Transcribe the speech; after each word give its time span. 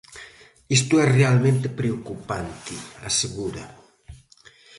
"Isto 0.77 0.93
é 1.03 1.05
realmente 1.19 1.67
preocupante", 1.79 2.75
asegura. 3.09 3.63